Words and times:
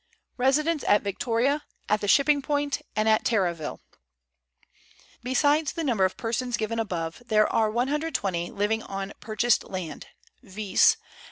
RESIDENTS 0.37 0.83
AT 0.87 1.03
VICTORIA, 1.03 1.61
AT 1.87 2.01
THE 2.01 2.07
SHIPPING 2.07 2.41
POINT, 2.41 2.81
AND 2.95 3.07
AT 3.07 3.23
TABRAVILLE. 3.23 3.79
Besides 5.21 5.73
the 5.73 5.83
number 5.83 6.05
of 6.05 6.17
persons 6.17 6.57
given 6.57 6.79
above, 6.79 7.21
there 7.27 7.47
are 7.53 7.69
120 7.69 8.49
living 8.49 8.81
on 8.81 9.13
purchased 9.21 9.63
land, 9.63 10.07
viz. 10.41 10.97